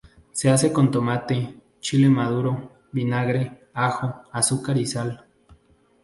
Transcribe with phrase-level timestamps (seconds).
[0.31, 5.27] Se hace con tomate, chile maduro, vinagre, ajo, azúcar y sal.